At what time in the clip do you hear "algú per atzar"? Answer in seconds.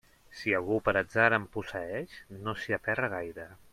0.59-1.27